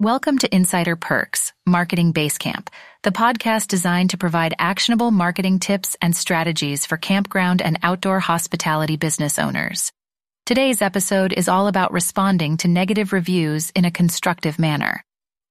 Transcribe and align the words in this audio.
Welcome 0.00 0.38
to 0.38 0.52
Insider 0.52 0.96
Perks, 0.96 1.52
Marketing 1.64 2.12
Basecamp, 2.12 2.66
the 3.04 3.12
podcast 3.12 3.68
designed 3.68 4.10
to 4.10 4.18
provide 4.18 4.52
actionable 4.58 5.12
marketing 5.12 5.60
tips 5.60 5.96
and 6.02 6.16
strategies 6.16 6.84
for 6.84 6.96
campground 6.96 7.62
and 7.62 7.78
outdoor 7.80 8.18
hospitality 8.18 8.96
business 8.96 9.38
owners. 9.38 9.92
Today's 10.46 10.82
episode 10.82 11.32
is 11.32 11.48
all 11.48 11.68
about 11.68 11.92
responding 11.92 12.56
to 12.56 12.68
negative 12.68 13.12
reviews 13.12 13.70
in 13.70 13.84
a 13.84 13.92
constructive 13.92 14.58
manner. 14.58 15.04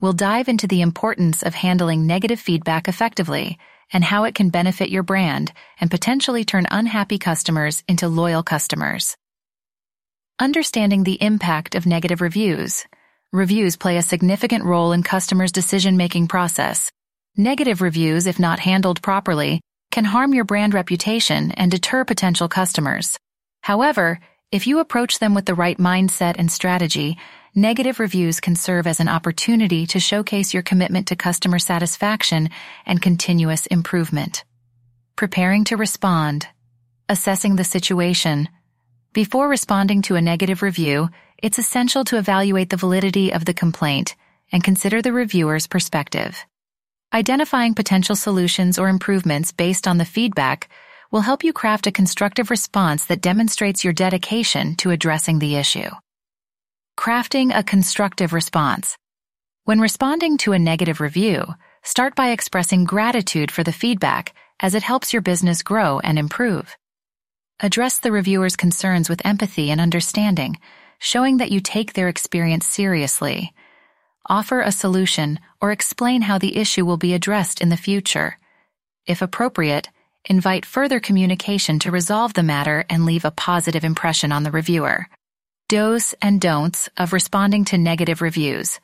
We'll 0.00 0.12
dive 0.12 0.48
into 0.48 0.68
the 0.68 0.82
importance 0.82 1.42
of 1.42 1.54
handling 1.54 2.06
negative 2.06 2.38
feedback 2.38 2.86
effectively 2.86 3.58
and 3.92 4.04
how 4.04 4.22
it 4.22 4.36
can 4.36 4.50
benefit 4.50 4.88
your 4.88 5.02
brand 5.02 5.52
and 5.80 5.90
potentially 5.90 6.44
turn 6.44 6.64
unhappy 6.70 7.18
customers 7.18 7.82
into 7.88 8.06
loyal 8.06 8.44
customers. 8.44 9.16
Understanding 10.38 11.02
the 11.02 11.20
impact 11.20 11.74
of 11.74 11.86
negative 11.86 12.20
reviews. 12.20 12.86
Reviews 13.32 13.76
play 13.76 13.98
a 13.98 14.02
significant 14.02 14.64
role 14.64 14.92
in 14.92 15.02
customers' 15.02 15.52
decision-making 15.52 16.28
process. 16.28 16.90
Negative 17.36 17.82
reviews, 17.82 18.26
if 18.26 18.38
not 18.38 18.58
handled 18.58 19.02
properly, 19.02 19.60
can 19.90 20.06
harm 20.06 20.32
your 20.32 20.44
brand 20.44 20.72
reputation 20.72 21.50
and 21.52 21.70
deter 21.70 22.06
potential 22.06 22.48
customers. 22.48 23.18
However, 23.60 24.18
if 24.50 24.66
you 24.66 24.78
approach 24.78 25.18
them 25.18 25.34
with 25.34 25.44
the 25.44 25.54
right 25.54 25.76
mindset 25.76 26.36
and 26.38 26.50
strategy, 26.50 27.18
negative 27.54 28.00
reviews 28.00 28.40
can 28.40 28.56
serve 28.56 28.86
as 28.86 28.98
an 28.98 29.08
opportunity 29.08 29.86
to 29.88 30.00
showcase 30.00 30.54
your 30.54 30.62
commitment 30.62 31.08
to 31.08 31.16
customer 31.16 31.58
satisfaction 31.58 32.48
and 32.86 33.02
continuous 33.02 33.66
improvement. 33.66 34.42
Preparing 35.16 35.64
to 35.64 35.76
respond. 35.76 36.46
Assessing 37.10 37.56
the 37.56 37.64
situation. 37.64 38.48
Before 39.12 39.48
responding 39.50 40.00
to 40.02 40.16
a 40.16 40.22
negative 40.22 40.62
review, 40.62 41.10
it's 41.42 41.58
essential 41.58 42.04
to 42.04 42.18
evaluate 42.18 42.70
the 42.70 42.76
validity 42.76 43.32
of 43.32 43.44
the 43.44 43.54
complaint 43.54 44.16
and 44.50 44.64
consider 44.64 45.00
the 45.00 45.12
reviewer's 45.12 45.66
perspective. 45.66 46.44
Identifying 47.12 47.74
potential 47.74 48.16
solutions 48.16 48.78
or 48.78 48.88
improvements 48.88 49.52
based 49.52 49.86
on 49.86 49.98
the 49.98 50.04
feedback 50.04 50.68
will 51.10 51.20
help 51.20 51.44
you 51.44 51.52
craft 51.52 51.86
a 51.86 51.92
constructive 51.92 52.50
response 52.50 53.06
that 53.06 53.22
demonstrates 53.22 53.84
your 53.84 53.92
dedication 53.92 54.74
to 54.76 54.90
addressing 54.90 55.38
the 55.38 55.56
issue. 55.56 55.88
Crafting 56.98 57.56
a 57.56 57.62
constructive 57.62 58.32
response. 58.32 58.98
When 59.64 59.80
responding 59.80 60.38
to 60.38 60.52
a 60.52 60.58
negative 60.58 61.00
review, 61.00 61.44
start 61.82 62.14
by 62.14 62.30
expressing 62.30 62.84
gratitude 62.84 63.50
for 63.50 63.62
the 63.62 63.72
feedback 63.72 64.34
as 64.60 64.74
it 64.74 64.82
helps 64.82 65.12
your 65.12 65.22
business 65.22 65.62
grow 65.62 66.00
and 66.00 66.18
improve. 66.18 66.76
Address 67.60 68.00
the 68.00 68.12
reviewer's 68.12 68.56
concerns 68.56 69.08
with 69.08 69.24
empathy 69.24 69.70
and 69.70 69.80
understanding, 69.80 70.58
showing 70.98 71.38
that 71.38 71.50
you 71.50 71.60
take 71.60 71.92
their 71.92 72.08
experience 72.08 72.66
seriously. 72.66 73.54
Offer 74.26 74.60
a 74.60 74.72
solution 74.72 75.40
or 75.60 75.72
explain 75.72 76.22
how 76.22 76.38
the 76.38 76.56
issue 76.56 76.84
will 76.84 76.96
be 76.96 77.14
addressed 77.14 77.60
in 77.60 77.68
the 77.68 77.76
future. 77.76 78.38
If 79.06 79.22
appropriate, 79.22 79.88
invite 80.24 80.66
further 80.66 81.00
communication 81.00 81.78
to 81.80 81.90
resolve 81.90 82.34
the 82.34 82.42
matter 82.42 82.84
and 82.90 83.06
leave 83.06 83.24
a 83.24 83.30
positive 83.30 83.84
impression 83.84 84.32
on 84.32 84.42
the 84.42 84.50
reviewer. 84.50 85.06
Do's 85.68 86.14
and 86.20 86.40
don'ts 86.40 86.88
of 86.96 87.12
responding 87.12 87.64
to 87.66 87.78
negative 87.78 88.20
reviews. 88.20 88.80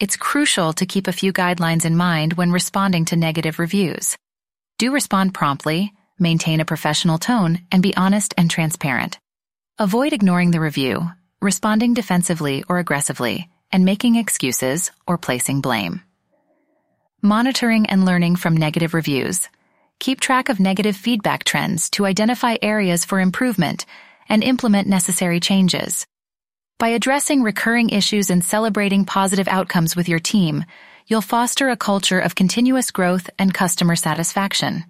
It's 0.00 0.16
crucial 0.16 0.72
to 0.74 0.86
keep 0.86 1.06
a 1.06 1.12
few 1.12 1.32
guidelines 1.32 1.84
in 1.84 1.96
mind 1.96 2.34
when 2.34 2.50
responding 2.50 3.04
to 3.06 3.16
negative 3.16 3.58
reviews. 3.58 4.16
Do 4.78 4.92
respond 4.92 5.32
promptly, 5.32 5.92
maintain 6.18 6.60
a 6.60 6.64
professional 6.64 7.18
tone, 7.18 7.60
and 7.70 7.82
be 7.82 7.96
honest 7.96 8.34
and 8.36 8.50
transparent. 8.50 9.18
Avoid 9.78 10.12
ignoring 10.12 10.50
the 10.50 10.60
review, 10.60 11.10
responding 11.42 11.92
defensively 11.92 12.64
or 12.68 12.78
aggressively, 12.78 13.48
and 13.72 13.84
making 13.84 14.14
excuses 14.14 14.92
or 15.06 15.18
placing 15.18 15.60
blame. 15.60 16.00
Monitoring 17.20 17.86
and 17.86 18.04
learning 18.04 18.36
from 18.36 18.56
negative 18.56 18.94
reviews. 18.94 19.48
Keep 19.98 20.20
track 20.20 20.48
of 20.48 20.60
negative 20.60 20.96
feedback 20.96 21.44
trends 21.44 21.90
to 21.90 22.06
identify 22.06 22.56
areas 22.62 23.04
for 23.04 23.20
improvement 23.20 23.86
and 24.28 24.44
implement 24.44 24.88
necessary 24.88 25.40
changes. 25.40 26.06
By 26.78 26.88
addressing 26.88 27.42
recurring 27.42 27.90
issues 27.90 28.30
and 28.30 28.44
celebrating 28.44 29.04
positive 29.04 29.48
outcomes 29.48 29.94
with 29.94 30.08
your 30.08 30.18
team, 30.18 30.64
you'll 31.06 31.20
foster 31.20 31.70
a 31.70 31.76
culture 31.76 32.20
of 32.20 32.34
continuous 32.34 32.90
growth 32.90 33.28
and 33.38 33.52
customer 33.52 33.96
satisfaction. 33.96 34.84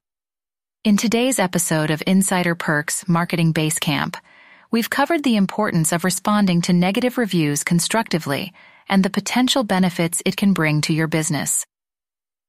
In 0.85 0.97
today's 0.97 1.39
episode 1.39 1.91
of 1.91 2.03
Insider 2.07 2.55
Perks 2.55 3.07
Marketing 3.09 3.55
Basecamp, 3.55 4.17
we've 4.72 4.91
covered 4.91 5.22
the 5.22 5.37
importance 5.37 5.93
of 5.93 6.03
responding 6.03 6.62
to 6.62 6.72
negative 6.72 7.19
reviews 7.19 7.62
constructively 7.62 8.53
and 8.88 9.05
the 9.05 9.10
potential 9.10 9.62
benefits 9.62 10.22
it 10.27 10.37
can 10.37 10.53
bring 10.53 10.81
to 10.81 10.93
your 10.93 11.06
business. 11.06 11.65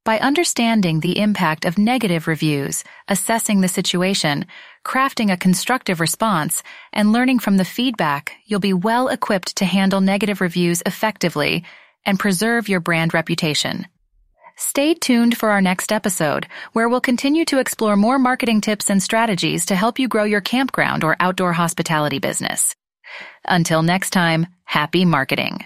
By 0.06 0.20
understanding 0.20 1.00
the 1.00 1.20
impact 1.20 1.64
of 1.64 1.78
negative 1.78 2.28
reviews, 2.28 2.84
assessing 3.08 3.62
the 3.62 3.68
situation, 3.68 4.46
crafting 4.84 5.32
a 5.32 5.38
constructive 5.38 6.00
response, 6.00 6.64
and 6.92 7.14
learning 7.14 7.40
from 7.40 7.58
the 7.58 7.66
feedback, 7.66 8.34
you'll 8.46 8.60
be 8.60 8.74
well 8.74 9.08
equipped 9.08 9.56
to 9.58 9.66
handle 9.66 10.02
negative 10.02 10.42
reviews 10.42 10.82
effectively 10.86 11.64
and 12.06 12.20
preserve 12.20 12.68
your 12.68 12.82
brand 12.82 13.14
reputation. 13.14 13.88
Stay 14.56 14.94
tuned 14.94 15.38
for 15.38 15.50
our 15.50 15.62
next 15.62 15.92
episode, 15.92 16.48
where 16.74 16.88
we'll 16.88 17.02
continue 17.02 17.46
to 17.46 17.60
explore 17.60 17.96
more 17.96 18.20
marketing 18.20 18.62
tips 18.62 18.90
and 18.90 19.02
strategies 19.02 19.66
to 19.66 19.76
help 19.76 20.00
you 20.00 20.08
grow 20.08 20.24
your 20.24 20.42
campground 20.42 21.04
or 21.04 21.16
outdoor 21.20 21.54
hospitality 21.54 22.20
business. 22.20 22.76
Until 23.46 23.84
next 23.84 24.12
time, 24.12 24.48
happy 24.66 25.06
marketing. 25.06 25.66